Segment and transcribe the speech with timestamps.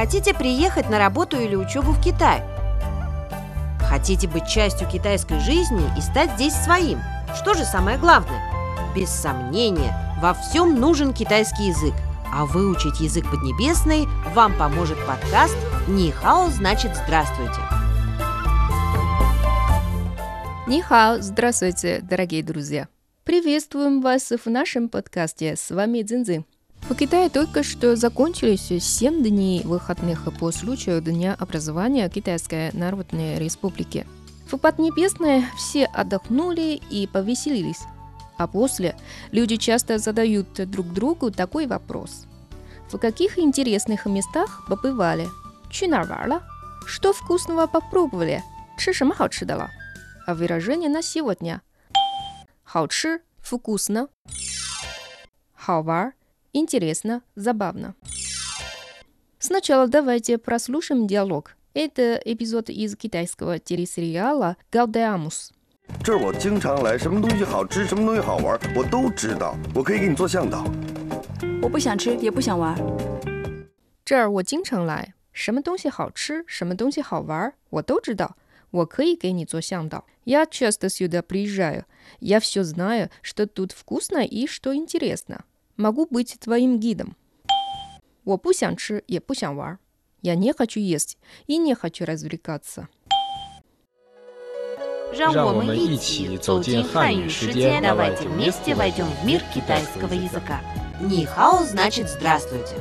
[0.00, 2.42] Хотите приехать на работу или учебу в Китай?
[3.80, 7.00] Хотите быть частью китайской жизни и стать здесь своим?
[7.36, 8.40] Что же самое главное?
[8.96, 11.92] Без сомнения, во всем нужен китайский язык.
[12.32, 17.60] А выучить язык поднебесный вам поможет подкаст «Нихао значит здравствуйте».
[20.66, 22.88] Нихао, здравствуйте, дорогие друзья!
[23.24, 25.56] Приветствуем вас в нашем подкасте.
[25.56, 26.46] С вами Цзиньцзин.
[26.90, 33.38] В Китае только что закончились 7 дней выходных а по случаю Дня образования Китайской Народной
[33.38, 34.08] Республики.
[34.50, 37.82] В Поднебесной все отдохнули и повеселились.
[38.38, 38.96] А после
[39.30, 42.26] люди часто задают друг другу такой вопрос.
[42.90, 45.28] В каких интересных местах побывали?
[45.70, 46.42] Чинарварла?
[46.86, 48.42] Что вкусного попробовали?
[48.76, 49.70] Чишимхаучидала?
[50.26, 51.62] А выражение на сегодня.
[52.64, 54.08] Хаучи– вкусно.
[55.54, 56.14] Хауар
[56.53, 57.95] интересно, забавно.
[59.39, 61.55] Сначала давайте прослушаем диалог.
[61.73, 65.51] Это эпизод из китайского телесериала «Галдеамус».
[66.03, 69.55] 这儿我经常来，什么东西好吃，什么东西好玩，我都知道。
[69.75, 70.65] 我可以给你做向导。
[71.61, 72.75] 我不想吃，也不想玩。
[74.03, 78.35] 这儿我经常来，什么东西好吃，什么东西好玩，我都知道。
[78.71, 80.05] 我可以给你做向导。
[80.25, 81.85] Я часто сюда приезжаю.
[82.19, 85.45] Я все знаю, что тут вкусно и что интересно.
[85.79, 87.15] Могу быть твоим гидом.
[88.23, 89.77] 我不想吃，也不想玩。
[90.21, 92.87] Я не хочу есть и не хочу развлекаться.
[95.13, 100.61] 让我们一起走进汉语世界，давайте вместе войдем в мир китайского языка.
[100.99, 102.75] Нихао значит здравствуйте.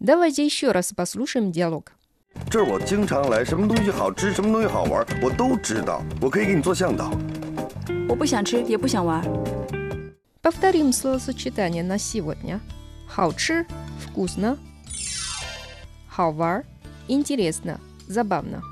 [0.00, 1.92] Давайте еще раз послушаем диалог.
[2.50, 6.02] 这儿我经常来，什么东西好吃，什么东西好玩，我都知道。
[6.20, 7.12] 我可以给你做向导。
[8.08, 9.22] 我不想吃，也不想玩。
[10.41, 12.61] Повторим словосочетание на сегодня.
[13.07, 13.65] Хаучи–
[13.99, 14.57] вкусно.
[16.09, 16.65] Хавар–
[17.07, 18.63] интересно, забавно.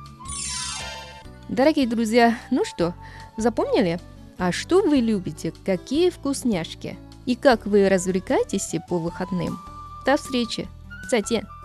[1.49, 2.93] Дорогие друзья, ну что,
[3.37, 3.99] запомнили?
[4.37, 5.53] А что вы любите?
[5.65, 6.97] Какие вкусняшки?
[7.25, 9.59] И как вы развлекаетесь по выходным?
[10.05, 10.67] До встречи!
[11.07, 11.56] 再见。